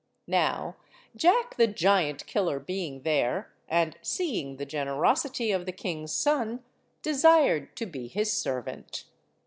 [0.25, 0.77] Now
[1.15, 6.63] Jack the Giant Killer being there, and seeing the generosity of the king's son,
[7.03, 9.03] desired to be his servant.